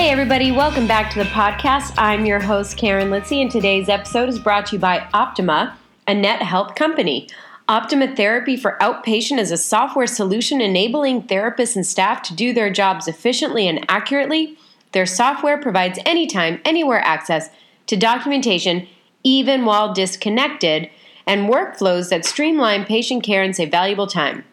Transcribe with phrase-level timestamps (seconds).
[0.00, 1.92] Hey, everybody, welcome back to the podcast.
[1.98, 5.76] I'm your host, Karen Litzy, and today's episode is brought to you by Optima,
[6.08, 7.28] a net health company.
[7.68, 12.70] Optima Therapy for Outpatient is a software solution enabling therapists and staff to do their
[12.70, 14.56] jobs efficiently and accurately.
[14.92, 17.50] Their software provides anytime, anywhere access
[17.86, 18.88] to documentation,
[19.22, 20.88] even while disconnected,
[21.26, 24.46] and workflows that streamline patient care and save valuable time.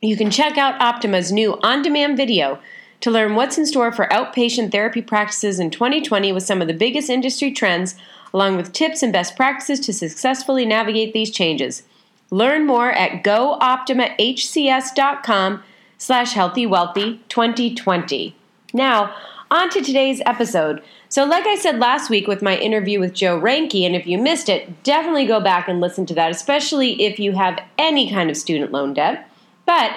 [0.00, 2.58] You can check out Optima's new on demand video
[3.02, 6.74] to learn what's in store for outpatient therapy practices in 2020 with some of the
[6.74, 7.94] biggest industry trends,
[8.32, 11.82] along with tips and best practices to successfully navigate these changes.
[12.30, 15.62] Learn more at gooptimahcs.com
[15.98, 18.34] slash healthywealthy 2020.
[18.72, 19.14] Now,
[19.50, 20.82] on to today's episode.
[21.10, 24.16] So, like I said last week with my interview with Joe Ranke, and if you
[24.16, 28.30] missed it, definitely go back and listen to that, especially if you have any kind
[28.30, 29.28] of student loan debt.
[29.66, 29.92] But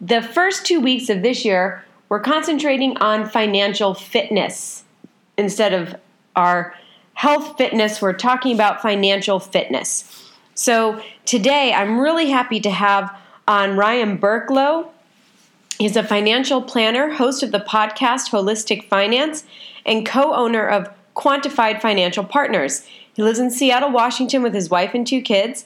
[0.00, 4.84] the first two weeks of this year we're concentrating on financial fitness
[5.38, 5.96] instead of
[6.36, 6.74] our
[7.14, 8.02] health fitness.
[8.02, 10.30] We're talking about financial fitness.
[10.54, 13.18] So today I'm really happy to have
[13.48, 14.88] on Ryan Burklo.
[15.78, 19.44] He's a financial planner, host of the podcast Holistic Finance,
[19.86, 22.86] and co owner of Quantified Financial Partners.
[23.14, 25.64] He lives in Seattle, Washington with his wife and two kids.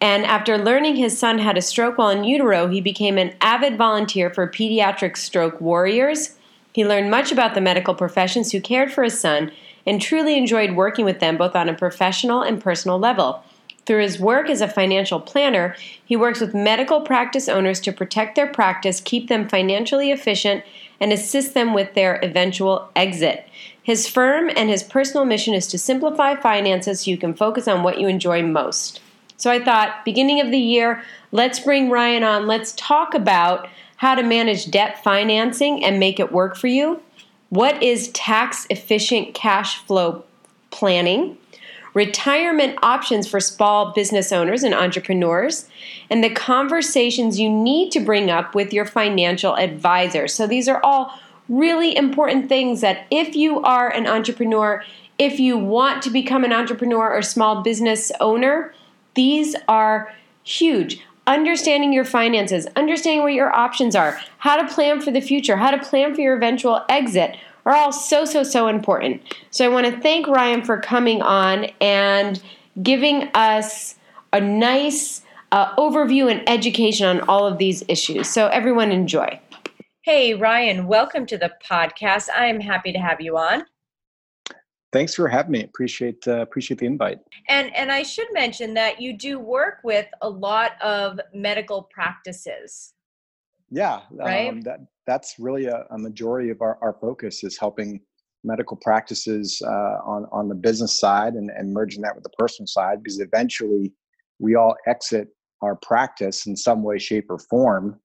[0.00, 3.76] And after learning his son had a stroke while in utero, he became an avid
[3.76, 6.36] volunteer for Pediatric Stroke Warriors.
[6.72, 9.50] He learned much about the medical professions who cared for his son
[9.84, 13.42] and truly enjoyed working with them both on a professional and personal level.
[13.86, 18.36] Through his work as a financial planner, he works with medical practice owners to protect
[18.36, 20.62] their practice, keep them financially efficient,
[21.00, 23.48] and assist them with their eventual exit.
[23.82, 27.82] His firm and his personal mission is to simplify finances so you can focus on
[27.82, 29.00] what you enjoy most.
[29.38, 32.46] So I thought, beginning of the year, let's bring Ryan on.
[32.46, 37.00] Let's talk about how to manage debt financing and make it work for you.
[37.48, 40.24] What is tax efficient cash flow
[40.70, 41.38] planning?
[41.94, 45.68] Retirement options for small business owners and entrepreneurs,
[46.10, 50.28] and the conversations you need to bring up with your financial advisor.
[50.28, 51.18] So, these are all
[51.48, 54.84] really important things that if you are an entrepreneur,
[55.18, 58.74] if you want to become an entrepreneur or small business owner,
[59.18, 60.14] these are
[60.44, 61.00] huge.
[61.26, 65.72] Understanding your finances, understanding what your options are, how to plan for the future, how
[65.72, 67.36] to plan for your eventual exit
[67.66, 69.20] are all so, so, so important.
[69.50, 72.40] So I want to thank Ryan for coming on and
[72.80, 73.96] giving us
[74.32, 78.30] a nice uh, overview and education on all of these issues.
[78.30, 79.40] So everyone enjoy.
[80.02, 82.28] Hey, Ryan, welcome to the podcast.
[82.36, 83.64] I am happy to have you on.
[84.90, 85.64] Thanks for having me.
[85.64, 87.18] Appreciate uh, appreciate the invite.
[87.48, 92.94] And and I should mention that you do work with a lot of medical practices.
[93.70, 94.48] Yeah, right.
[94.48, 98.00] Um, that that's really a, a, majority of our, our focus is helping
[98.44, 102.66] medical practices uh, on on the business side and, and merging that with the personal
[102.66, 103.92] side because eventually
[104.38, 105.28] we all exit
[105.60, 107.98] our practice in some way, shape, or form,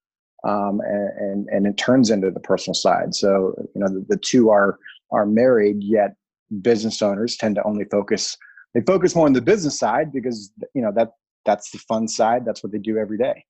[0.44, 3.16] um, and, and, and it turns into the personal side.
[3.16, 4.80] So you know the, the two are
[5.12, 6.16] are married yet
[6.62, 8.38] business owners tend to only focus
[8.74, 11.12] they focus more on the business side because you know that
[11.46, 13.46] that's the fun side that's what they do every day.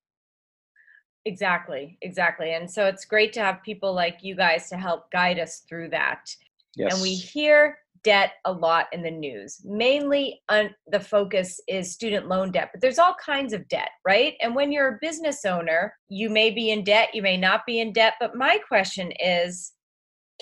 [1.25, 5.39] Exactly exactly and so it's great to have people like you guys to help guide
[5.39, 6.29] us through that.
[6.75, 6.93] Yes.
[6.93, 12.27] and we hear debt a lot in the news mainly on the focus is student
[12.27, 14.33] loan debt but there's all kinds of debt right?
[14.41, 17.79] And when you're a business owner you may be in debt you may not be
[17.79, 19.73] in debt but my question is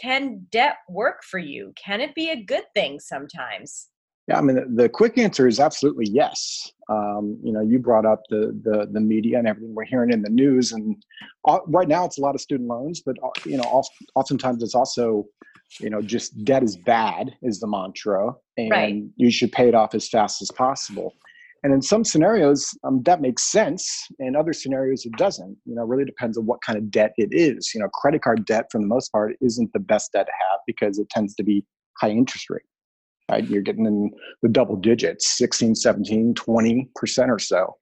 [0.01, 1.73] can debt work for you?
[1.83, 3.87] Can it be a good thing sometimes?
[4.27, 6.71] Yeah, I mean, the quick answer is absolutely yes.
[6.89, 10.21] Um, you know, you brought up the, the the media and everything we're hearing in
[10.21, 10.95] the news, and
[11.67, 13.83] right now it's a lot of student loans, but uh, you know,
[14.15, 15.25] oftentimes it's also,
[15.79, 19.03] you know, just debt is bad is the mantra, and right.
[19.15, 21.15] you should pay it off as fast as possible.
[21.63, 24.07] And in some scenarios, um, that makes sense.
[24.19, 25.55] In other scenarios, it doesn't.
[25.65, 27.71] You know, really depends on what kind of debt it is.
[27.73, 30.59] You know, credit card debt, for the most part, isn't the best debt to have
[30.65, 31.63] because it tends to be
[31.99, 32.63] high interest rate.
[33.29, 33.47] Right?
[33.47, 34.11] You're getting in
[34.41, 37.77] the double digits, 16, 17, 20% or so.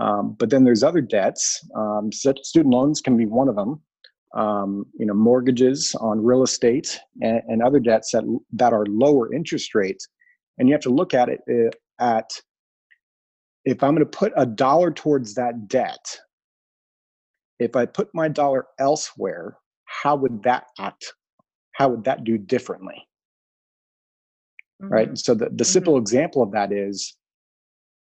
[0.00, 1.66] Um, but then there's other debts.
[1.74, 3.80] Um, student loans can be one of them.
[4.34, 9.32] um, you know, mortgages on real estate and, and, other debts that that are lower
[9.32, 10.06] interest rates,
[10.58, 11.70] and you have to look at it uh,
[12.02, 12.30] at
[13.68, 16.18] if I'm going to put a dollar towards that debt,
[17.58, 21.12] if I put my dollar elsewhere, how would that act?
[21.72, 23.06] How would that do differently?
[24.82, 24.92] Mm-hmm.
[24.92, 25.18] Right.
[25.18, 25.64] So the, the mm-hmm.
[25.64, 27.16] simple example of that is,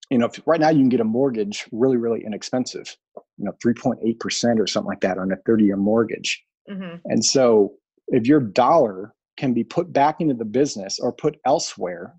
[0.10, 2.96] you know, if, right now you can get a mortgage really, really inexpensive
[3.38, 6.98] you know 3.8% or something like that on a 30 year mortgage mm-hmm.
[7.06, 7.74] and so
[8.08, 12.16] if your dollar can be put back into the business or put elsewhere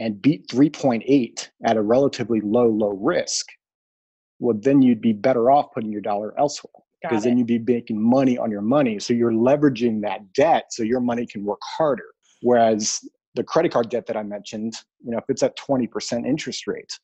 [0.00, 3.46] and beat 3.8 at a relatively low low risk
[4.40, 8.02] well then you'd be better off putting your dollar elsewhere because then you'd be making
[8.02, 12.08] money on your money so you're leveraging that debt so your money can work harder
[12.42, 13.00] whereas
[13.36, 14.74] the credit card debt that i mentioned
[15.04, 16.98] you know if it's at 20% interest rate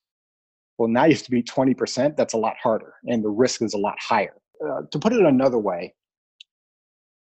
[0.79, 2.17] well, now you have to be 20%.
[2.17, 4.35] That's a lot harder, and the risk is a lot higher.
[4.65, 5.95] Uh, to put it another way,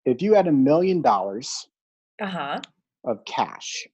[0.05, 1.67] if you had a million dollars
[2.21, 2.61] uh-huh.
[3.05, 3.87] of cash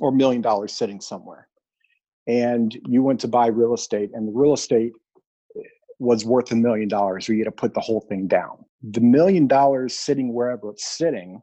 [0.00, 1.48] or million dollars sitting somewhere,
[2.26, 4.92] and you went to buy real estate, and the real estate
[5.98, 8.64] was worth a million dollars, or you had to put the whole thing down.
[8.82, 11.40] The million dollars sitting wherever it's sitting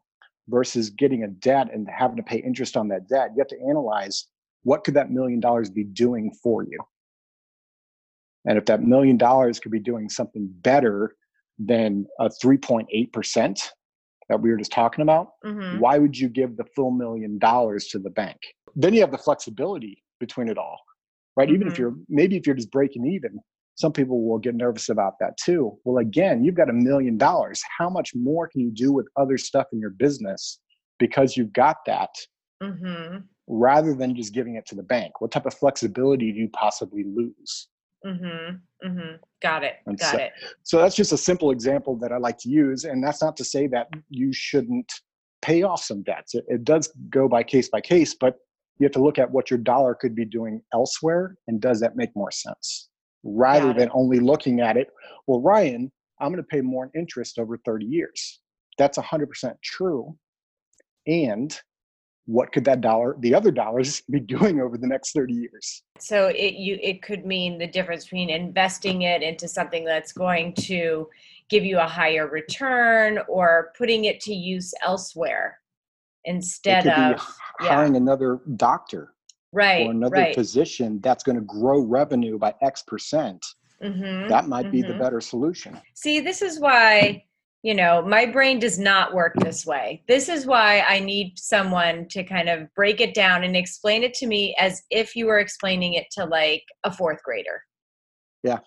[0.48, 3.62] versus getting a debt and having to pay interest on that debt, you have to
[3.62, 4.27] analyze
[4.63, 6.80] what could that million dollars be doing for you?
[8.45, 11.15] And if that million dollars could be doing something better
[11.59, 13.69] than a 3.8%
[14.31, 15.80] that we were just talking about, mm-hmm.
[15.80, 18.38] why would you give the full million dollars to the bank?
[18.75, 20.80] Then you have the flexibility between it all,
[21.36, 21.48] right?
[21.48, 21.56] Mm-hmm.
[21.56, 21.81] Even if mm-hmm.
[21.81, 23.39] you're maybe if you're just breaking even,
[23.75, 25.78] some people will get nervous about that too.
[25.83, 27.62] Well, again, you've got a million dollars.
[27.78, 30.60] How much more can you do with other stuff in your business
[30.98, 32.10] because you've got that?
[32.63, 33.18] Mm-hmm
[33.51, 35.19] rather than just giving it to the bank?
[35.19, 37.68] What type of flexibility do you possibly lose?
[38.06, 38.88] Mm-hmm.
[38.88, 39.15] Mm-hmm.
[39.42, 39.74] Got it.
[39.86, 40.31] And Got so, it.
[40.63, 43.44] So that's just a simple example that I like to use, and that's not to
[43.44, 44.92] say that you shouldn't
[45.42, 46.36] pay off some debts.
[46.36, 48.38] It, it does go by case by case, but
[48.80, 51.95] you have to look at what your dollar could be doing elsewhere, and does that
[51.95, 52.89] make more sense?
[53.24, 54.88] Rather than only looking at it,
[55.27, 58.39] well, Ryan, I'm going to pay more in interest over 30 years.
[58.80, 60.15] That's 100% true.
[61.06, 61.56] And
[62.25, 66.27] what could that dollar the other dollars be doing over the next 30 years so
[66.27, 71.07] it you it could mean the difference between investing it into something that's going to
[71.50, 75.59] give you a higher return or putting it to use elsewhere
[76.25, 77.19] instead of
[77.59, 77.97] hiring yeah.
[77.97, 79.13] another doctor
[79.51, 80.35] right or another right.
[80.35, 83.44] physician that's going to grow revenue by x percent
[83.83, 84.71] mm-hmm, that might mm-hmm.
[84.71, 85.00] be the mm-hmm.
[85.00, 87.24] better solution see this is why
[87.63, 90.04] you know, my brain does not work this way.
[90.08, 94.16] This is why I need someone to kind of break it down and explain it
[94.16, 97.63] to me as if you were explaining it to like a fourth grader.
[98.44, 98.60] Yeah.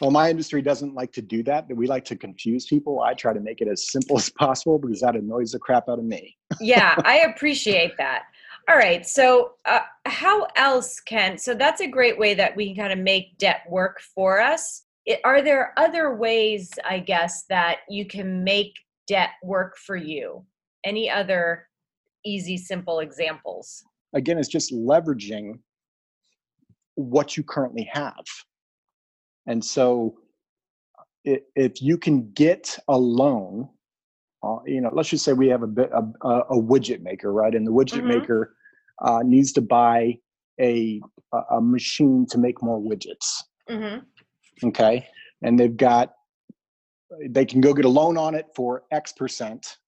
[0.00, 1.66] Well, my industry doesn't like to do that.
[1.68, 3.00] We like to confuse people.
[3.00, 5.98] I try to make it as simple as possible because that annoys the crap out
[5.98, 6.36] of me.
[6.60, 8.22] yeah, I appreciate that.
[8.68, 9.04] All right.
[9.06, 12.98] So, uh, how else can, so that's a great way that we can kind of
[12.98, 18.44] make debt work for us it, are there other ways i guess that you can
[18.44, 18.74] make
[19.10, 20.44] debt work for you?
[20.84, 21.66] Any other
[22.24, 23.82] easy simple examples?
[24.14, 25.58] Again it's just leveraging
[26.94, 28.24] what you currently have.
[29.46, 30.14] And so
[31.24, 33.68] if you can get a loan
[34.42, 37.54] uh, you know let's just say we have a bit a, a widget maker right?
[37.54, 38.20] And the widget mm-hmm.
[38.20, 38.54] maker
[39.04, 40.18] uh, needs to buy
[40.60, 41.00] a
[41.50, 43.42] a machine to make more widgets.
[43.68, 43.98] Mm-hmm
[44.64, 45.06] okay
[45.42, 46.14] and they've got
[47.28, 49.78] they can go get a loan on it for x percent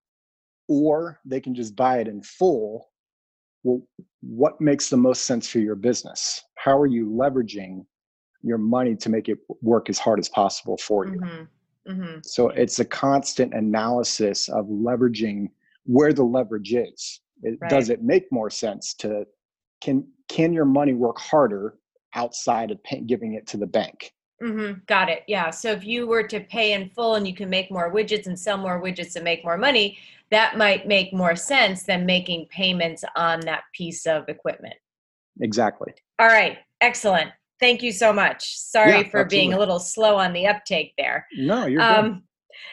[0.69, 2.91] or they can just buy it in full
[3.63, 3.83] well
[4.21, 7.85] what makes the most sense for your business how are you leveraging
[8.43, 11.93] your money to make it work as hard as possible for you mm-hmm.
[11.93, 12.19] Mm-hmm.
[12.23, 15.49] so it's a constant analysis of leveraging
[15.85, 17.71] where the leverage is it, right.
[17.71, 19.27] does it make more sense to
[19.81, 21.77] can can your money work harder
[22.15, 24.13] outside of pay, giving it to the bank
[24.43, 24.81] Mm-hmm.
[24.87, 25.23] Got it.
[25.29, 25.51] Yeah.
[25.51, 28.39] So if you were to pay in full and you can make more widgets and
[28.39, 29.99] sell more widgets and make more money,
[30.31, 34.75] that might make more sense than making payments on that piece of equipment.
[35.41, 35.93] Exactly.
[36.19, 36.59] All right.
[36.81, 37.31] Excellent.
[37.61, 38.59] Thank you so much.
[38.59, 39.37] Sorry yeah, for absolutely.
[39.37, 41.27] being a little slow on the uptake there.
[41.37, 42.23] No, you're um, good.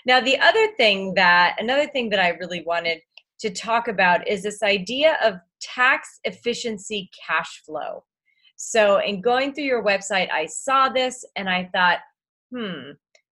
[0.06, 3.00] Now, the other thing that, another thing that I really wanted
[3.42, 8.04] to talk about is this idea of tax efficiency cash flow.
[8.62, 12.00] So, in going through your website, I saw this and I thought,
[12.54, 12.92] hmm,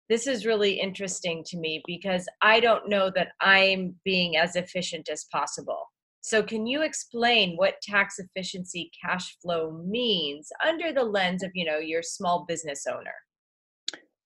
[0.07, 5.09] this is really interesting to me because I don't know that I'm being as efficient
[5.09, 5.79] as possible.
[6.21, 11.65] So, can you explain what tax efficiency cash flow means under the lens of, you
[11.65, 13.15] know, your small business owner?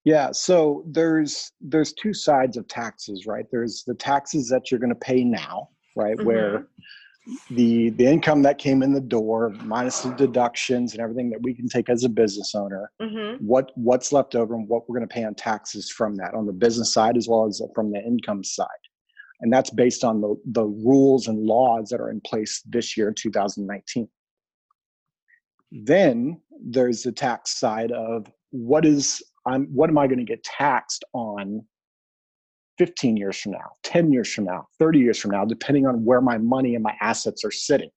[0.03, 3.46] Yeah, so there's there's two sides of taxes, right?
[3.50, 6.18] There's the taxes that you're going to pay now, right?
[6.18, 6.25] Mhm.
[6.25, 6.68] Where
[7.52, 11.54] the the income that came in the door minus the deductions and everything that we
[11.54, 13.44] can take as a business owner, Mm-hmm.
[13.46, 16.46] what what's left over and what we're going to pay on taxes from that on
[16.46, 18.68] the business side as well as from the income side.
[19.42, 23.08] And that's based on the the rules and laws that are in place this year
[23.08, 24.08] in 2019.
[25.72, 30.44] Then there's the tax side of what is I'm what am I going to get
[30.44, 31.66] taxed on
[32.80, 36.22] 15 years from now, 10 years from now, 30 years from now, depending on where
[36.22, 37.92] my money and my assets are sitting.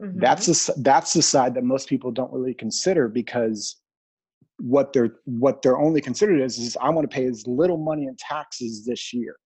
[0.00, 0.20] Mm-hmm.
[0.20, 3.76] That's the that's the side that most people don't really consider because
[4.58, 8.04] what they're what they're only considered is is I want to pay as little money
[8.04, 9.36] in taxes this year.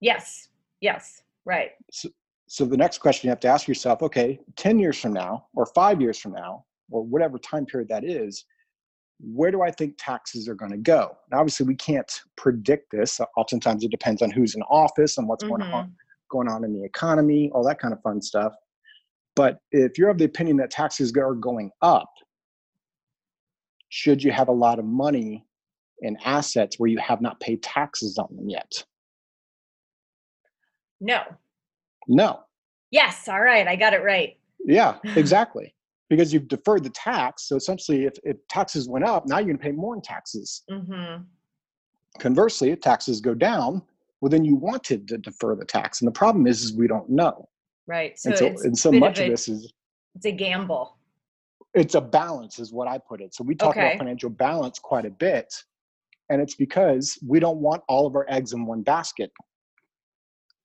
[0.00, 0.48] yes,
[0.80, 1.70] yes, right.
[1.90, 2.08] So,
[2.48, 5.66] So the next question you have to ask yourself, okay, 10 years from now or
[5.66, 8.44] 5 years from now or whatever time period that is,
[9.20, 11.16] where do I think taxes are going to go?
[11.30, 13.20] Now, obviously we can't predict this.
[13.36, 15.72] Oftentimes it depends on who's in office and what's going Mhm.
[15.74, 15.96] on
[16.30, 18.54] going on in the economy, all that kind of fun stuff.
[19.36, 22.08] But if you're of the opinion that taxes are going up,
[23.90, 25.46] should you have a lot of money
[26.00, 28.84] in assets where you have not paid taxes on them yet?
[31.00, 31.22] No.
[32.08, 32.44] No.
[32.90, 33.28] Yes.
[33.28, 33.68] All right.
[33.68, 34.38] I got it right.
[34.64, 35.74] Yeah, exactly.
[36.12, 37.44] Because you've deferred the tax.
[37.48, 40.62] So essentially, if, if taxes went up, now you're going to pay more in taxes.
[40.70, 41.22] Mm-hmm.
[42.18, 43.80] Conversely, if taxes go down,
[44.20, 46.02] well, then you wanted to defer the tax.
[46.02, 47.48] And the problem is, is we don't know.
[47.86, 48.18] Right.
[48.18, 49.72] So, and so, it's and so much of of a- this is
[50.14, 50.98] it's a gamble.
[51.72, 53.86] it's a balance is what i put it so we talk Okay.
[53.86, 55.50] about financial balance quite a bit
[56.28, 59.30] and it's because we don't want all of our eggs in one basket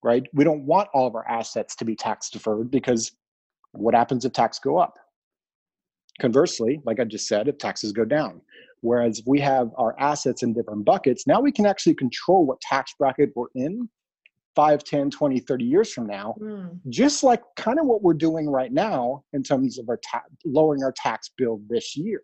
[0.04, 3.14] right we don't want all of our assets to be tax deferred because
[3.72, 5.00] what happens if tax go up
[6.20, 8.42] conversely like i just said if taxes go down
[8.82, 12.60] whereas if we have our assets in different buckets now we can actually control what
[12.62, 13.88] tax bracket we're in
[14.56, 16.80] 5 10 20 30 years from now Mm.
[16.90, 20.84] just like kind of what we're doing right now in terms of our ta- lowering
[20.84, 22.22] our tax bill this year.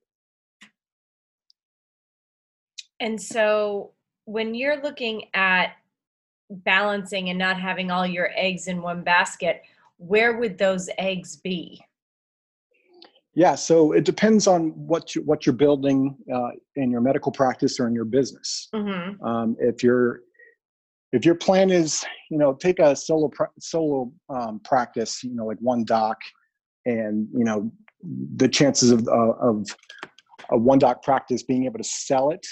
[3.00, 3.92] And so
[4.26, 5.74] when you're looking at
[6.50, 9.62] balancing and not having all your eggs in one basket,
[9.98, 11.82] where would those eggs be?
[13.36, 17.80] Yeah, so it depends on what you what you're building uh, in your medical practice
[17.80, 18.70] or in your business.
[18.75, 19.24] Mm-hmm.
[19.25, 20.22] Um, if your
[21.13, 25.58] if your plan is, you know, take a solo solo um, practice, you know, like
[25.60, 26.18] one doc,
[26.86, 27.72] and you know,
[28.36, 29.68] the chances of uh, of
[30.52, 32.46] a one doc practice being able to sell it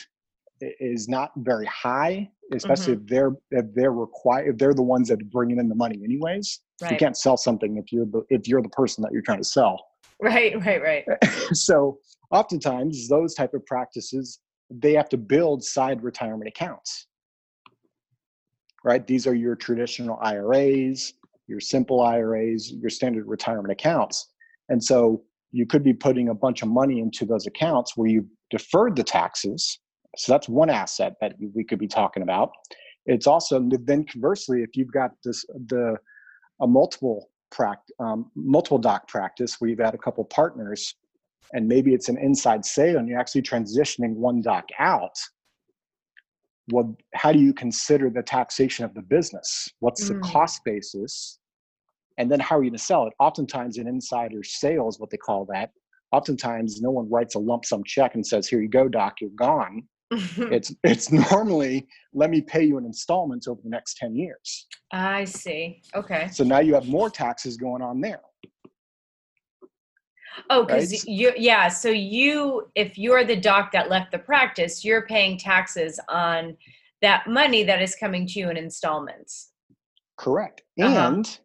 [0.62, 5.22] is not very high, especially if they're if they're required if they're the ones that
[5.22, 6.60] are bringing in the money anyways.
[6.90, 9.48] You can't sell something if you're the if you're the person that you're trying to
[9.48, 9.80] sell.
[10.22, 11.06] Right, right, right.
[11.54, 11.98] so
[12.30, 17.08] oftentimes those type of practices they have to build side retirement accounts.
[18.86, 19.06] Right?
[19.06, 21.14] These are your traditional iras
[21.48, 24.32] your simple iras your standard retirement accounts.
[24.70, 28.26] And so you could be putting a bunch of money into those accounts where you
[28.50, 29.80] deferred the taxes.
[30.18, 32.52] So that's one asset that we could be talking about.
[33.06, 35.98] It's also then conversely if you've got this the
[36.62, 40.96] a multiple pract, um, multiple doc practice where you've had a couple partners
[41.54, 45.16] and maybe it's an inside sale and you're actually transitioning one doc out.
[46.72, 49.70] Well how do you consider the taxation of the business?
[49.80, 50.32] What's the Mm.
[50.32, 51.40] cost basis?
[52.18, 53.14] And then how are you going to sell it?
[53.20, 55.72] Oftentimes an insider sales what they call that.
[56.12, 59.30] Oftentimes no one writes a lump sum check and says here you go doc you're
[59.32, 59.88] gone
[60.52, 65.24] it's it's normally let me pay you in installments over the next 10 years I
[65.24, 65.82] see.
[65.96, 66.28] Okay.
[66.32, 68.22] so now you have more taxes going on there
[70.50, 71.04] Oh, because Right.
[71.08, 71.68] you, yeah.
[71.68, 76.58] So you, if you're the doc that left the practice, you're paying taxes on
[77.02, 79.52] that money that is coming to you in installments.
[80.18, 80.62] Correct.
[80.80, 81.08] Uh-huh.
[81.08, 81.40] And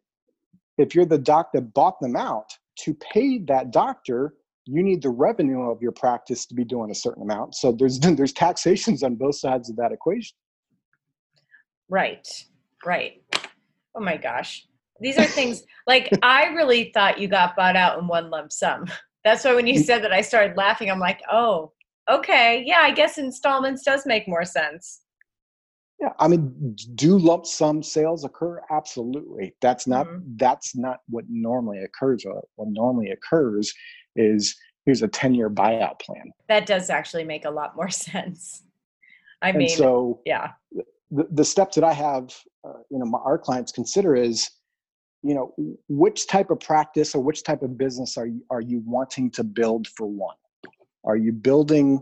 [0.78, 4.34] if you're the doc that bought them out, to pay that doctor,
[4.66, 7.54] you need the revenue of your practice to be doing a certain amount.
[7.54, 10.36] So there's there's taxations on both sides of that equation.
[11.88, 12.26] Right.
[12.84, 13.22] Right.
[13.96, 14.66] Oh my gosh.
[15.00, 18.86] These are things like I really thought you got bought out in one lump sum.
[19.24, 20.88] That's why when you said that, I started laughing.
[20.88, 21.72] I'm like, oh,
[22.08, 22.62] okay.
[22.64, 25.00] Yeah, I guess installments does make more sense.
[26.00, 28.60] Yeah, I mean, do lump sum sales occur?
[28.70, 29.56] Absolutely.
[29.60, 30.22] That's not Mhm.
[30.36, 32.24] that's not what normally occurs.
[32.54, 33.74] What normally occurs
[34.16, 36.32] is here's a 10 year buyout plan.
[36.48, 38.62] That does actually make a lot more sense.
[39.42, 40.52] I and mean, so yeah.
[41.10, 42.34] the, the steps that I have,
[42.66, 44.50] uh, you know, my, our clients consider is,
[45.22, 45.54] you know,
[45.88, 49.44] which type of practice or which type of business are you, are you wanting to
[49.44, 50.36] build for one?
[51.04, 52.00] Are you building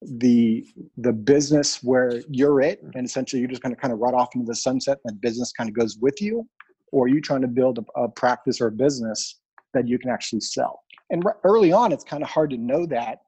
[0.00, 0.64] the
[0.96, 4.28] the business where you're it and essentially you're just going to kind of run off
[4.34, 6.48] into the sunset and business kind of goes with you
[6.92, 9.40] or are you trying to build a, a practice or a business
[9.74, 13.20] that you can actually sell and early on it's kind of hard to know that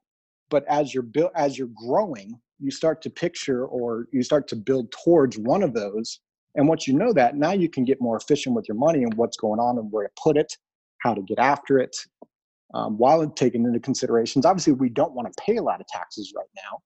[0.49, 4.55] but as you're built as you're growing you start to picture or you start to
[4.55, 6.19] build towards one of those
[6.55, 9.13] and once you know that now you can get more efficient with your money and
[9.15, 10.57] what's going on and where to put it
[10.99, 11.95] how to get after it
[12.73, 14.45] um, while taking into considerations.
[14.45, 16.79] Obviously we don't want to pay a lot of taxes right now.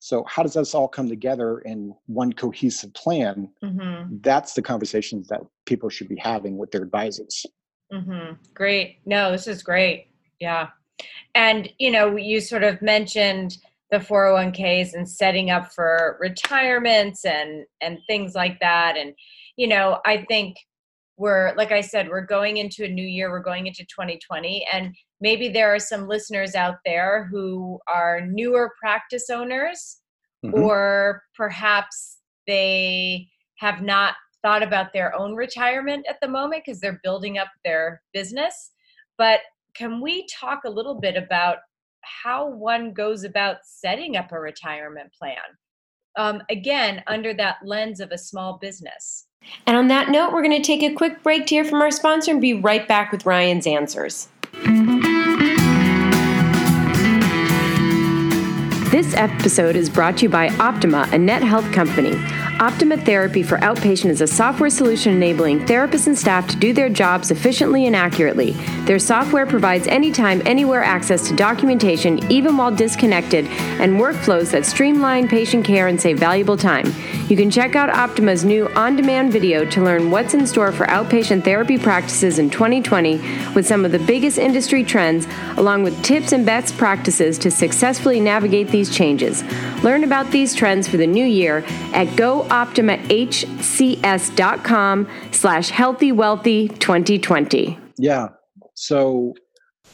[0.00, 3.50] So how does this all come together in one cohesive plan?
[3.64, 4.18] Mm-hmm.
[4.20, 7.44] that's the conversations that people should be having with their advisors
[7.92, 8.34] mm-hmm.
[8.54, 10.08] great no this is great
[10.40, 10.68] yeah
[11.34, 13.58] and you know you sort of mentioned
[13.90, 19.14] the 401ks and setting up for retirements and and things like that and
[19.56, 20.56] you know i think
[21.16, 24.94] we're like i said we're going into a new year we're going into 2020 and
[25.20, 30.00] maybe there are some listeners out there who are newer practice owners
[30.44, 30.60] mm-hmm.
[30.60, 33.26] or perhaps they
[33.56, 34.14] have not
[34.48, 38.70] thought about their own retirement at the moment because they're building up their business
[39.18, 39.40] but
[39.74, 41.58] can we talk a little bit about
[42.00, 45.36] how one goes about setting up a retirement plan
[46.16, 49.26] um, again under that lens of a small business
[49.66, 51.92] and on that note, we're going to take a quick break to hear from our
[51.92, 54.28] sponsor and be right back with Ryan's answers.
[58.90, 62.20] This episode is brought to you by Optima, a net health company.
[62.60, 66.88] Optima Therapy for Outpatient is a software solution enabling therapists and staff to do their
[66.88, 68.50] jobs efficiently and accurately.
[68.84, 75.28] Their software provides anytime, anywhere access to documentation, even while disconnected, and workflows that streamline
[75.28, 76.92] patient care and save valuable time.
[77.28, 80.86] You can check out Optima's new on demand video to learn what's in store for
[80.86, 83.18] outpatient therapy practices in 2020
[83.54, 88.18] with some of the biggest industry trends, along with tips and best practices to successfully
[88.18, 89.44] navigate these changes.
[89.84, 97.78] Learn about these trends for the new year at Go optimahcs.com slash healthy wealthy 2020
[97.98, 98.28] yeah.
[98.74, 99.34] So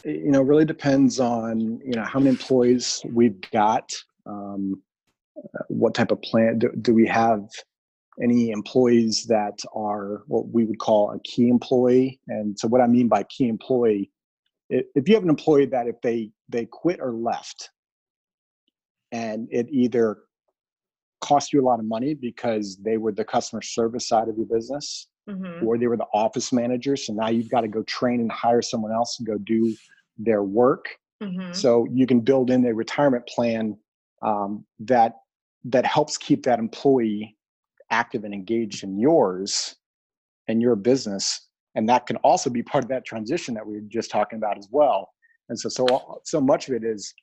[0.05, 3.93] you know really depends on you know how many employees we've got
[4.27, 4.83] um,
[5.69, 7.49] what type of plan do, do we have
[8.23, 12.21] any employees that are what we would call a key employee?
[12.29, 14.11] And so what i mean by key employee
[14.71, 17.71] if you have an employee that if they they quit or left
[19.13, 20.19] and it either
[21.25, 24.47] cost you a lot of money because they were the customer service side of your
[24.47, 25.67] business mm-hmm.
[25.67, 28.61] or they were the office manager so now you've got to go train and hire
[28.61, 29.75] someone else and go do
[30.19, 30.85] their work
[31.23, 31.51] mm-hmm.
[31.53, 33.75] so you can build in a retirement plan
[34.23, 35.15] um, that
[35.65, 37.35] that helps keep that employee
[37.91, 39.77] active and engaged in yours
[40.49, 43.89] and your business and that can also be part of that transition that we were
[43.89, 45.09] just talking about as well
[45.49, 45.87] and so so
[46.25, 47.15] so much of it is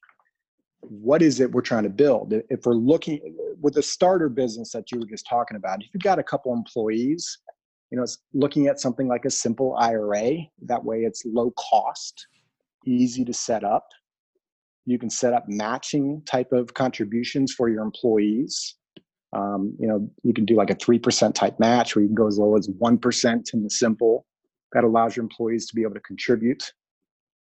[0.81, 4.91] what is it we're trying to build if we're looking with a starter business that
[4.91, 7.39] you were just talking about if you've got a couple employees
[7.91, 12.27] you know it's looking at something like a simple ira that way it's low cost
[12.85, 13.87] easy to set up
[14.85, 18.75] you can set up matching type of contributions for your employees
[19.33, 22.27] um, you know you can do like a 3% type match where you can go
[22.27, 24.25] as low as 1% in the simple
[24.73, 26.73] that allows your employees to be able to contribute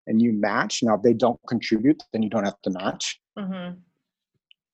[0.07, 0.83] and you match.
[0.83, 3.20] Now, if they don't contribute, then you don't have to match.
[3.39, 3.79] Mm-hmm.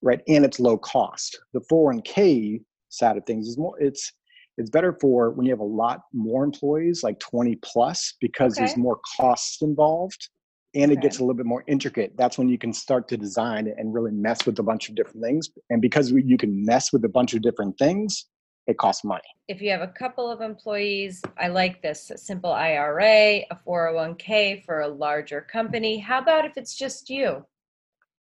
[0.02, 0.20] Right.
[0.28, 1.40] And it's low cost.
[1.52, 4.12] The 401k side of things is more, it's,
[4.58, 8.62] it's better for when you have a lot more employees, like 20 plus, because okay.
[8.62, 10.28] there's more costs involved
[10.74, 12.12] and it gets a little bit more intricate.
[12.16, 15.22] That's when you can start to design and really mess with a bunch of different
[15.22, 15.48] things.
[15.70, 18.26] And because you can mess with a bunch of different things,
[18.66, 19.22] it costs money.
[19.48, 24.64] If you have a couple of employees, I like this a simple IRA, a 401k
[24.64, 25.98] for a larger company.
[25.98, 27.46] How about if it's just you?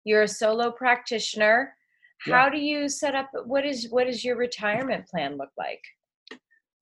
[0.04, 1.74] You're a solo practitioner.
[2.20, 2.50] How yeah.
[2.50, 5.82] do you set up what is what does your retirement plan look like?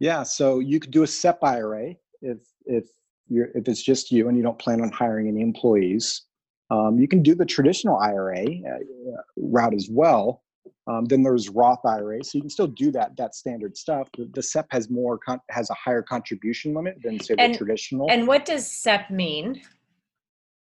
[0.00, 2.88] Yeah, so you could do a SEP IRA if if
[3.28, 6.22] you're if it's just you and you don't plan on hiring any employees.
[6.70, 10.42] Um, you can do the traditional IRA uh, route as well,
[10.88, 14.08] um, then there's Roth IRA, so you can still do that that standard stuff.
[14.16, 17.58] The, the SEP has more con- has a higher contribution limit than say and, the
[17.58, 18.10] traditional.
[18.10, 19.60] And what does SEP mean?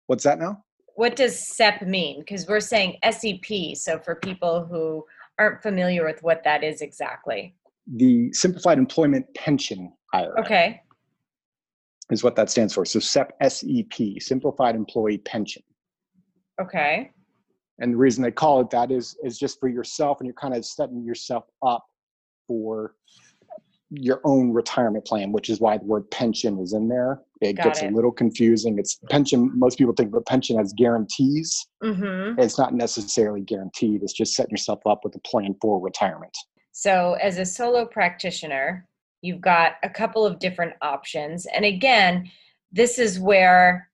[0.07, 0.63] What's that now?
[0.97, 2.19] What does SEP mean?
[2.19, 3.75] Because we're saying SEP.
[3.75, 5.05] So for people who
[5.39, 7.55] aren't familiar with what that is exactly,
[7.95, 10.39] the Simplified Employment Pension IRA.
[10.41, 10.81] Okay.
[12.09, 12.85] Is what that stands for.
[12.85, 15.63] So SEP SEP, Simplified Employee Pension.
[16.61, 17.11] Okay
[17.79, 20.55] and the reason they call it that is is just for yourself and you're kind
[20.55, 21.85] of setting yourself up
[22.47, 22.95] for
[23.89, 27.21] your own retirement plan, which is why the word pension is in there.
[27.41, 27.91] It Got gets it.
[27.91, 28.77] a little confusing.
[28.79, 29.51] It's pension.
[29.57, 31.67] Most people think of a pension as guarantees.
[31.83, 32.39] Mm-hmm.
[32.39, 34.03] It's not necessarily guaranteed.
[34.03, 36.35] It's just setting yourself up with a plan for retirement.
[36.71, 38.85] So, as a solo practitioner,
[39.21, 41.45] you've got a couple of different options.
[41.47, 42.29] And again,
[42.71, 43.89] this is where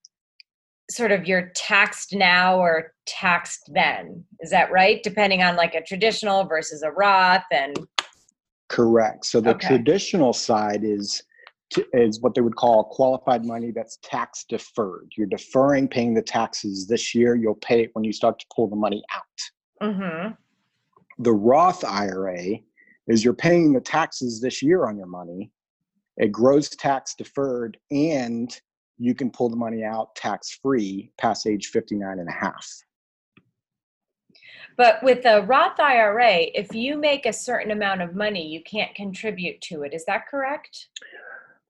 [0.90, 4.24] sort of you're taxed now or taxed then.
[4.40, 5.02] Is that right?
[5.04, 7.78] Depending on like a traditional versus a Roth and
[8.74, 9.26] Correct.
[9.26, 9.68] So the Okay.
[9.68, 11.24] traditional side is
[11.92, 15.12] is what they would call qualified money that's tax deferred.
[15.18, 17.36] You're deferring paying the taxes this year.
[17.36, 19.90] You'll pay it when you start to pull the money out.
[19.90, 20.34] mm-hmm.
[21.18, 22.60] The Roth IRA
[23.08, 25.52] is you're paying the taxes this year on your money.
[26.18, 28.56] It grows tax deferred and
[29.00, 32.68] you can pull the money out tax free past age 59 and a half.
[34.78, 38.94] But with a Roth IRA, if you make a certain amount of money, you can't
[38.96, 39.94] contribute to it.
[39.94, 40.88] Is that correct?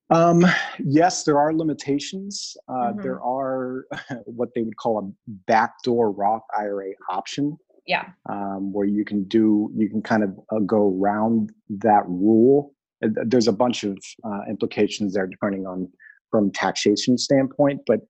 [0.09, 0.45] Um,
[0.79, 2.55] yes, there are limitations.
[2.67, 3.03] Uh, Mhm.
[3.03, 3.85] There are
[4.25, 5.11] what they would call a
[5.47, 8.11] backdoor Roth IRA option, Yeah.
[8.29, 12.73] um, where you can do you can kind of uh, go around that rule.
[13.03, 15.89] Uh, There's a bunch of uh, implications there, depending on
[16.29, 17.81] from taxation standpoint.
[17.87, 18.01] But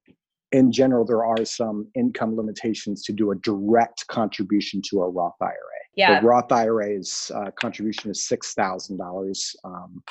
[0.53, 5.35] in general, there are some income limitations to do a direct contribution to a Roth
[5.41, 5.53] IRA.
[5.95, 6.19] Yeah.
[6.19, 9.55] The Roth IRA's uh, contribution is six thousand dollars.
[9.63, 10.01] Um,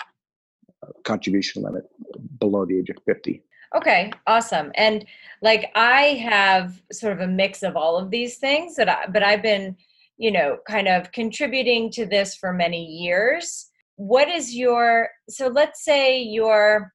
[1.04, 1.84] contribution limit
[2.40, 3.40] below the age of 50
[3.74, 4.70] Okay, awesome.
[4.74, 5.06] And
[5.40, 9.22] like I have sort of a mix of all of these things that I, but
[9.22, 9.76] I've been,
[10.18, 13.70] you know, kind of contributing to this for many years.
[13.96, 16.92] What is your so let's say you're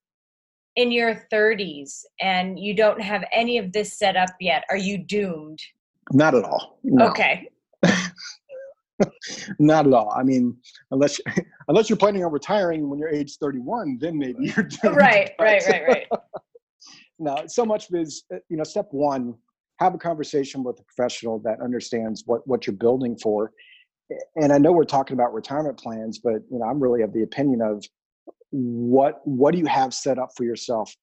[0.77, 4.63] in your 30s and you don't have any of this set up yet.
[4.69, 5.59] Are you doomed?
[6.13, 7.49] not at all no, Okay.
[9.59, 10.55] not at all i mean
[10.91, 11.19] unless
[11.67, 14.95] unless you're planning on retiring when you're age 31 then maybe you're doomed.
[14.95, 16.07] Right, right, right, right.
[17.19, 19.35] no so much is uh, you know step one
[19.79, 23.51] have a conversation with a professional that understands what what you're building for
[24.37, 27.21] and i know we're talking about retirement plans but you know i'm really of the
[27.21, 27.85] opinion of
[28.57, 30.95] what what do you have set up for yourself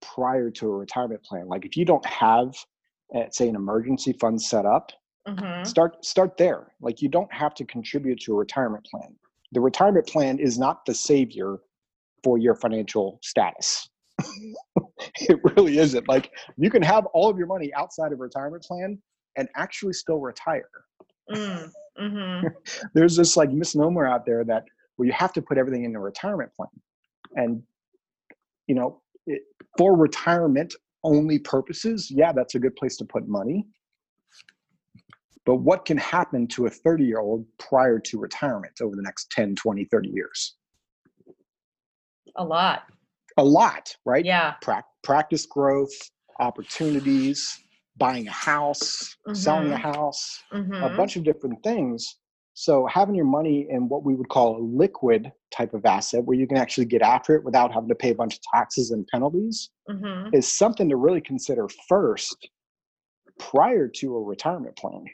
[0.00, 1.48] prior to a retirement plan?
[1.48, 2.54] Like if you don't have
[3.14, 4.92] uh, say an emergency fund set up
[5.28, 5.66] Mhm.
[5.66, 6.72] start start there.
[6.80, 9.14] Like you don't have to contribute to a retirement plan.
[9.52, 11.58] The retirement plan is not the savior
[12.24, 13.88] for your financial status.
[15.28, 16.08] It really isn't.
[16.08, 18.98] Like you can have all of your money outside of a retirement plan
[19.36, 20.70] and actually still retire.
[21.30, 21.70] Mm,
[22.00, 22.54] mhm.
[22.94, 24.64] there's this like misnomer out there that
[24.96, 26.68] well you have to put everything in a retirement plan
[27.34, 27.62] and
[28.66, 29.42] you know it,
[29.78, 33.66] for retirement only purposes yeah that's a good place to put money
[35.46, 39.30] but what can happen to a 30 year old prior to retirement over the next
[39.30, 40.56] 10 20 30 years
[42.36, 42.82] A lot.
[43.38, 44.54] a lot right Yeah.
[44.62, 45.92] Prac- practice growth
[46.40, 47.58] opportunities
[47.96, 50.96] buying a house selling a house a Mhm.
[50.96, 52.16] bunch of different things.
[52.60, 56.36] So having your money in what we would call a liquid type of asset where
[56.36, 59.06] you can actually get after it without having to pay a bunch of taxes and
[59.06, 60.34] penalties Mhm.
[60.34, 62.50] is something to really consider first
[63.38, 65.06] prior to a retirement plan.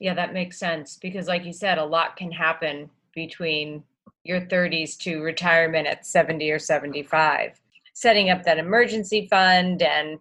[0.00, 3.84] Yeah, that makes sense because, like you said, a lot can happen between
[4.24, 7.60] your 30s to retirement at 70 or 75.
[7.92, 10.18] Setting up that emergency fund and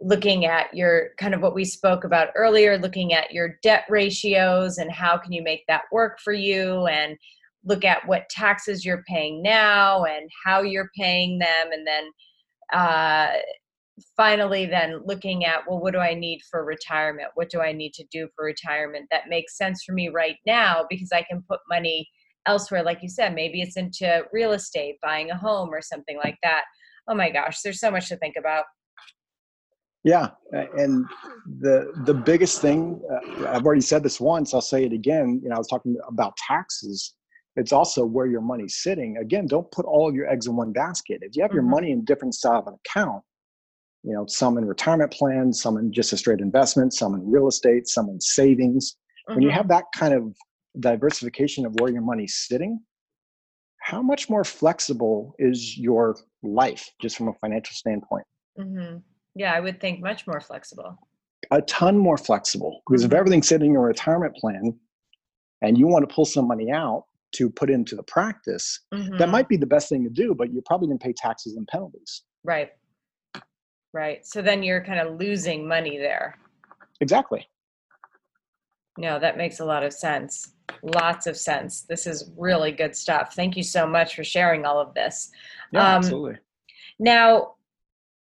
[0.00, 4.78] looking at your kind of what we spoke about earlier, looking at your debt ratios
[4.78, 7.16] and how can you make that work for you and
[7.64, 11.72] look at what taxes you're paying now and how you're paying them.
[11.72, 12.10] And then
[12.72, 13.38] uh,
[14.16, 17.30] finally then looking at well what do i need for retirement?
[17.34, 20.84] What do i need to do for retirement that makes sense for me right now?
[20.88, 22.08] Because i can put money
[22.46, 26.36] elsewhere like you said maybe it's into real estate buying a home or something like
[26.42, 26.62] that.
[27.08, 28.64] Oh my gosh there's so much to think about
[30.04, 31.04] Yeah, and
[31.60, 34.54] the the biggest thing uh, I've already said this once.
[34.54, 35.40] I'll say it again.
[35.42, 37.14] You know, I was talking about taxes.
[37.56, 39.16] It's also where your money's sitting.
[39.16, 41.18] Again, don't put all of your eggs in one basket.
[41.22, 41.70] If you have your Mhm.
[41.70, 43.24] money in different style of an account,
[44.04, 47.48] you know, some in retirement plans, some in just a straight investment, some in real
[47.48, 48.96] estate, some in savings.
[49.26, 49.54] When you Mhm.
[49.54, 50.36] have that kind of
[50.78, 52.80] diversification of where your money's sitting,
[53.80, 58.26] how much more flexible is your life just from a financial standpoint?
[58.56, 59.02] Mhm.
[59.34, 60.98] Yeah i would think much more flexible
[61.52, 63.16] a ton more flexible because if Mhm.
[63.16, 64.78] everything's sitting in a retirement plan
[65.62, 69.30] and you want to pull some money out to put into the practice, that Mhm.
[69.30, 71.66] might be the best thing to do, but you're probably going to pay taxes and
[71.68, 72.22] penalties.
[72.44, 72.72] right
[73.92, 76.38] right so then you're kind of losing money there
[77.00, 77.48] Exactly.
[78.96, 80.54] No, that makes a lot of sense.
[80.82, 81.82] Lots of sense.
[81.82, 83.34] This is really good stuff.
[83.34, 85.30] Thank you so much for sharing all of this.
[85.70, 86.38] Yeah, Um, absolutely.
[86.98, 87.54] Now,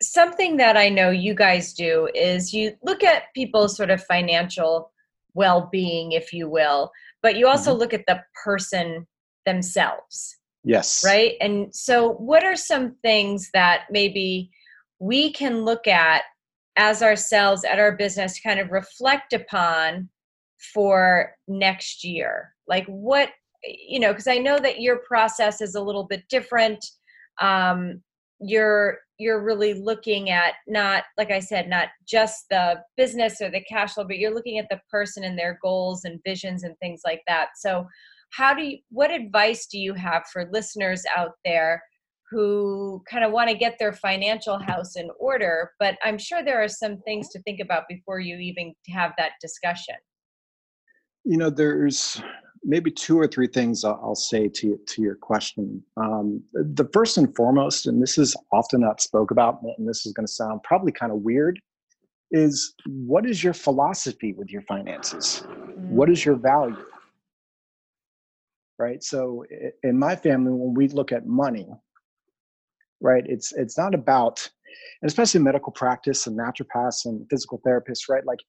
[0.02, 4.90] something that I know you guys do is you look at people's sort of financial
[5.34, 6.90] well being, if you will,
[7.22, 9.06] but you also look at the person
[9.46, 11.02] themselves, Yes.
[11.04, 11.34] right?
[11.40, 14.50] And so, what are some things that maybe
[14.98, 16.22] we can look at
[16.76, 20.08] as ourselves at our business, to kind of reflect upon
[20.74, 22.54] for next year?
[22.66, 23.30] Like, what,
[23.64, 26.84] you know, because I know that your process is a little bit different.
[27.40, 28.02] Um,
[28.40, 33.62] you're you're really looking at not like i said not just the business or the
[33.62, 37.00] cash flow but you're looking at the person and their goals and visions and things
[37.04, 37.48] like that.
[37.56, 37.86] So
[38.30, 41.82] how do you what advice do you have for listeners out there
[42.30, 46.62] who kind of want to get their financial house in order but i'm sure there
[46.62, 49.96] are some things to think about before you even have that discussion?
[51.24, 52.20] You know, there's
[52.64, 55.82] maybe two or three things I'll, say to to your question.
[55.96, 60.12] Um, the first and foremost, and this is often not spoke about, and this is
[60.12, 61.58] going to sound probably kind of weird,
[62.30, 65.44] is what is your philosophy with your finances?
[65.76, 66.84] What is your value?
[68.78, 69.02] Right.
[69.02, 69.44] So
[69.82, 71.68] in my family, when we look at money,
[73.00, 74.48] right, it's it's not about,
[75.02, 78.24] and especially medical practice and naturopaths and physical therapists, right?
[78.24, 78.40] Like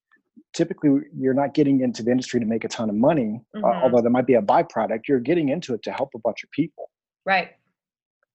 [0.54, 3.84] typically you're not getting into the industry to make a ton of money, uh, Mhm.
[3.84, 5.08] although there might be a byproduct.
[5.08, 6.90] You're getting into it to help a bunch of people.
[7.26, 7.52] right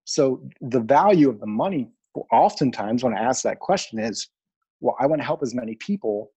[0.04, 1.92] So the value of the money,
[2.32, 4.26] oftentimes when I ask that question, is,
[4.80, 6.32] well, I want to help as many people.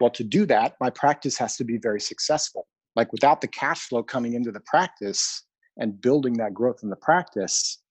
[0.00, 2.68] Well, to do that, my practice has to be very successful.
[2.94, 5.44] Like without the cash flow coming into the practice
[5.78, 7.82] and building that growth in the practice,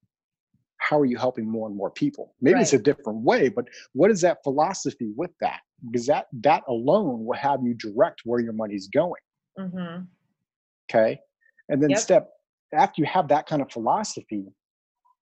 [0.77, 2.33] how are you helping more and more people?
[2.39, 5.59] Maybe it's a different way, but what is that philosophy with that?
[5.85, 9.21] Because that that alone will have you direct where your money's going.
[9.59, 10.03] mm-hmm.
[10.89, 11.19] Okay.
[11.69, 11.99] And then Yep.
[11.99, 12.29] step
[12.73, 14.45] after you have that kind of philosophy,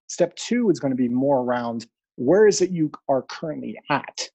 [0.08, 4.30] step two is going to be more around where is it you are currently at?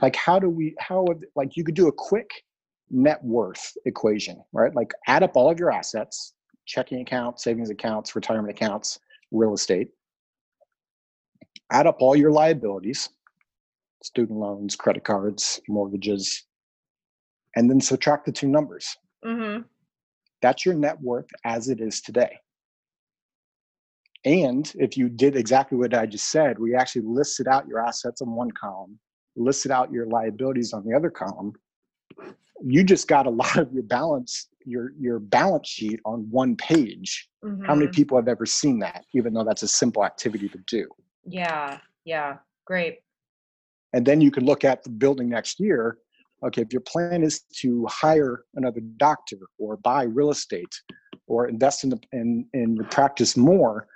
[0.00, 2.30] Like how do we how like you could do a quick
[2.90, 4.74] net worth equation, right?
[4.74, 6.34] Like add up all of your assets,
[6.66, 8.98] checking accounts savings accounts, retirement accounts,
[9.30, 9.88] real estate.
[11.72, 13.08] Add up all your liabilities,
[14.04, 16.44] student loans, credit cards, mortgages,
[17.56, 18.94] and then subtract the two numbers.
[19.24, 19.62] Mm-hmm.
[20.42, 22.36] That's your net worth as it is today.
[24.26, 28.20] And if you did exactly what I just said, we actually listed out your assets
[28.20, 28.98] on one column,
[29.36, 31.54] listed out your liabilities on the other column,
[32.62, 37.26] you just got a lot of your balance, your your balance sheet on one page.
[37.66, 37.94] How many Mhm.
[37.94, 40.88] people have ever seen that, even though that's a simple activity to do?
[41.26, 42.36] yeah yeah
[42.66, 42.98] great
[43.94, 45.98] And then you can look at the building next year.
[46.44, 50.74] Okay, if your plan is to hire another doctor or buy real estate
[51.26, 53.86] or invest in, the, in, in your practice more,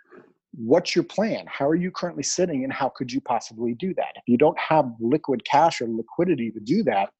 [0.55, 1.45] what's your plan?
[1.47, 4.13] How are you currently sitting and how could you possibly do that?
[4.17, 7.11] If you don't have liquid cash or liquidity to do that,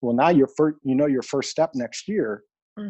[0.00, 2.44] well, now your first, you know, your first step next year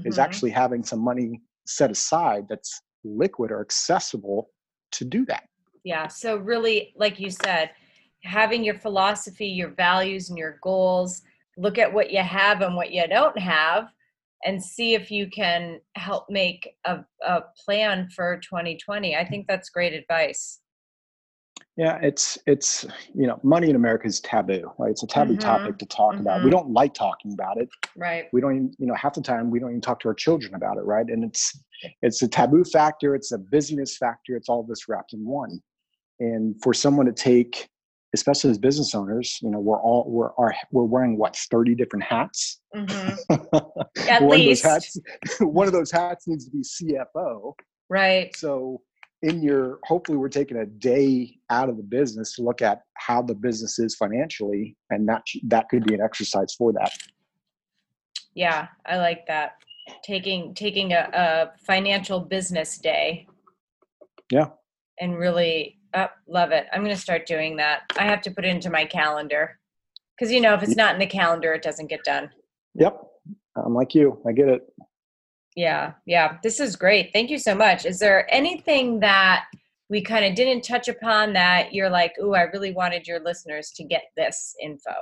[0.05, 0.23] is Mhm.
[0.23, 4.51] actually having some money set aside that's liquid or accessible
[4.93, 5.49] to do that.
[5.85, 6.07] Yeah.
[6.09, 7.71] So really, like you said,
[8.23, 11.23] having your philosophy, your values, and your goals.
[11.57, 13.89] Look at what you have and what you don't have,
[14.45, 19.17] and see if you can help make a, a plan for 2020.
[19.17, 20.61] I think that's great advice.
[21.77, 24.91] Yeah, it's it's you know, money in America is taboo, right?
[24.91, 26.43] It's a taboo Mhm, topic to talk about.
[26.43, 27.69] We don't like talking about it.
[27.97, 28.27] Right.
[28.33, 30.55] We don't even, you know, half the time we don't even talk to our children
[30.55, 31.07] about it, right?
[31.07, 31.57] And it's
[32.03, 35.61] it's a taboo factor, it's a busyness factor, it's all this wrapped in one.
[36.19, 37.69] And for someone to take,
[38.15, 42.05] especially as business owners, you know, we're all we're are we're wearing what 30 different
[42.05, 42.61] hats.
[42.75, 42.87] hmm
[44.09, 44.65] At one least.
[44.65, 44.99] of hats,
[45.41, 47.53] one of those hats needs to be CFO.
[47.91, 48.35] Right.
[48.37, 48.83] So
[49.23, 53.21] in your hopefully we're taking a day out of the business to look at how
[53.21, 56.93] the business is financially and that that could be an exercise for that.
[58.35, 59.55] Yeah, I like that.
[60.05, 63.27] Taking taking a, a financial business day.
[64.31, 64.51] Yeah.
[65.01, 66.67] And really uh, love it.
[66.73, 67.83] I'm going to start doing that.
[67.99, 69.59] I have to put it into my calendar
[70.17, 72.31] because you know if it's not in the calendar, it doesn't get done.
[72.75, 73.01] Yep.
[73.57, 74.21] I'm like you.
[74.27, 74.63] I get it.
[75.57, 76.39] Yeah, yeah.
[76.43, 77.11] This is great.
[77.13, 77.85] Thank you so much.
[77.85, 79.47] Is there anything that
[79.89, 83.73] we kind of didn't touch upon that you're like, "Ooh, I really wanted your listeners
[83.73, 84.93] to get this info."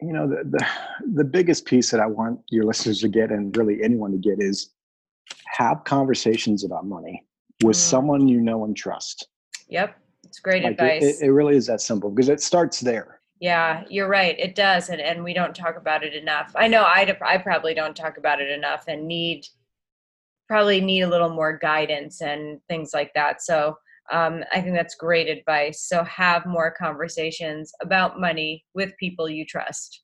[0.00, 0.66] You know, the, the
[1.14, 4.40] the biggest piece that I want your listeners to get and really anyone to get
[4.40, 4.70] is
[5.46, 7.24] have conversations about money
[7.62, 7.80] with Mm.
[7.80, 9.28] someone you know and trust.
[9.68, 11.20] Yep, it's great Like it, advice.
[11.20, 13.20] it, it really is that simple because it starts there.
[13.40, 14.38] Yeah, you're right.
[14.38, 16.52] It does, and and we don't talk about it enough.
[16.54, 19.46] I know I I probably don't talk about it enough, and need
[20.48, 23.42] probably need a little more guidance and things like that.
[23.42, 23.76] So
[24.12, 25.82] um, I think that's great advice.
[25.82, 30.02] So have more conversations about money with people you trust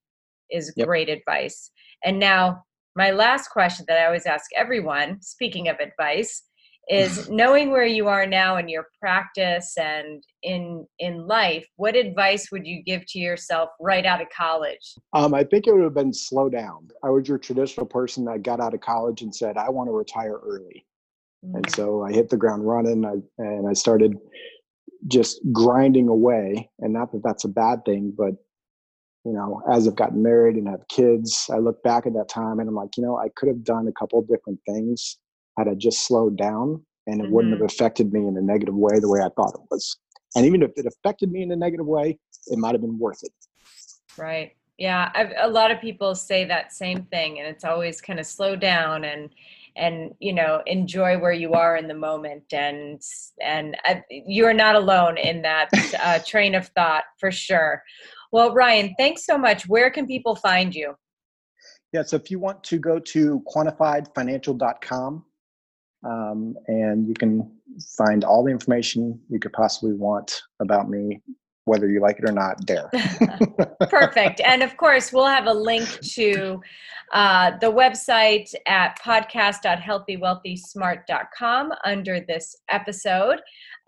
[0.50, 0.86] is yep.
[0.88, 1.70] great advice.
[2.04, 2.64] And now
[2.96, 6.42] my last question that I always ask everyone, speaking of advice,
[6.88, 12.50] is knowing where you are now in your practice and in in life what advice
[12.50, 15.94] would you give to yourself right out of college um, i think it would have
[15.94, 19.56] been slow down i was your traditional person that got out of college and said
[19.56, 20.84] i want to retire early
[21.44, 21.56] mm-hmm.
[21.56, 21.76] and mm.
[21.76, 24.16] so i hit the ground running and I, and i started
[25.08, 28.34] just grinding away and not that that's a bad thing but
[29.24, 32.58] you know as i've gotten married and have kids i look back at that time
[32.58, 35.18] and i'm like you know i could have done a couple of different things
[35.58, 37.32] had I just slowed down and it mm-hmm.
[37.32, 37.66] wouldn't have mm-hmm.
[37.66, 39.96] affected me in a negative way the way I thought it was.
[40.34, 43.22] And even if it affected me in a negative way, it might have been worth
[43.22, 43.32] it.
[44.16, 44.56] Right.
[44.78, 45.10] Yeah.
[45.14, 48.56] I've, a lot of people say that same thing, and it's always kind of slow
[48.56, 49.30] down and
[49.76, 53.00] and you know enjoy where you are in the moment and
[53.40, 55.68] and uh, you're not alone in that
[56.02, 57.82] uh, train of thought for sure
[58.32, 60.94] well ryan thanks so much where can people find you
[61.92, 65.24] yeah so if you want to go to quantifiedfinancial.com
[66.04, 67.50] um, and you can
[67.96, 71.20] find all the information you could possibly want about me
[71.64, 72.90] whether you like it or not there.
[73.88, 74.40] Perfect.
[74.40, 76.60] And of course we'll have a link to
[77.12, 83.40] uh, the website at podcast.healthywealthysmart.com under this episode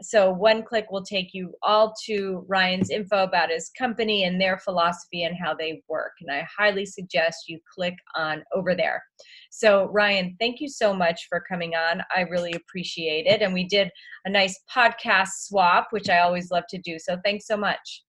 [0.04, 4.58] so one click will take you all to Ryan's info about his company and their
[4.58, 6.12] philosophy and how they work.
[6.20, 9.02] And I highly suggest you click on over there.
[9.50, 12.02] So, Ryan, thank you so much for coming on.
[12.14, 13.42] I really appreciate it.
[13.42, 13.90] And we did
[14.24, 16.98] a nice podcast swap, which I always love to do.
[16.98, 18.02] So, thanks so much.